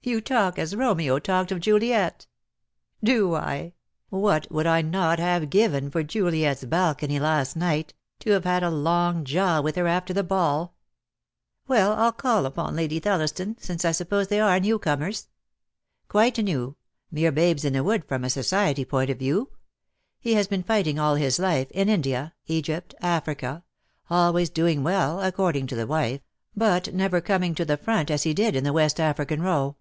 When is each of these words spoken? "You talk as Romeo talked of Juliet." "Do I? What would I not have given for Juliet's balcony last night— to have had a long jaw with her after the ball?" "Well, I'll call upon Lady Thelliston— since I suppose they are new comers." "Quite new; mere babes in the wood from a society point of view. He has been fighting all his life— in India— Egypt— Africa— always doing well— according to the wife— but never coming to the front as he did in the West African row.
"You 0.00 0.22
talk 0.22 0.58
as 0.58 0.74
Romeo 0.74 1.18
talked 1.18 1.52
of 1.52 1.60
Juliet." 1.60 2.26
"Do 3.04 3.34
I? 3.34 3.74
What 4.08 4.50
would 4.50 4.66
I 4.66 4.80
not 4.80 5.18
have 5.18 5.50
given 5.50 5.90
for 5.90 6.02
Juliet's 6.02 6.64
balcony 6.64 7.20
last 7.20 7.56
night— 7.56 7.92
to 8.20 8.30
have 8.30 8.44
had 8.44 8.62
a 8.62 8.70
long 8.70 9.22
jaw 9.22 9.60
with 9.60 9.76
her 9.76 9.86
after 9.86 10.14
the 10.14 10.22
ball?" 10.22 10.74
"Well, 11.66 11.92
I'll 11.92 12.12
call 12.12 12.46
upon 12.46 12.74
Lady 12.74 12.98
Thelliston— 13.00 13.58
since 13.60 13.84
I 13.84 13.92
suppose 13.92 14.28
they 14.28 14.40
are 14.40 14.58
new 14.58 14.78
comers." 14.78 15.28
"Quite 16.08 16.38
new; 16.42 16.76
mere 17.10 17.30
babes 17.32 17.62
in 17.66 17.74
the 17.74 17.84
wood 17.84 18.06
from 18.06 18.24
a 18.24 18.30
society 18.30 18.86
point 18.86 19.10
of 19.10 19.18
view. 19.18 19.50
He 20.20 20.32
has 20.34 20.48
been 20.48 20.62
fighting 20.62 20.98
all 20.98 21.16
his 21.16 21.38
life— 21.38 21.70
in 21.72 21.90
India— 21.90 22.32
Egypt— 22.46 22.94
Africa— 23.02 23.62
always 24.08 24.48
doing 24.48 24.82
well— 24.82 25.20
according 25.20 25.66
to 25.66 25.76
the 25.76 25.86
wife— 25.86 26.22
but 26.66 26.94
never 26.94 27.20
coming 27.20 27.54
to 27.56 27.66
the 27.66 27.76
front 27.76 28.10
as 28.10 28.22
he 28.22 28.32
did 28.32 28.56
in 28.56 28.64
the 28.64 28.72
West 28.72 28.98
African 29.00 29.42
row. 29.42 29.76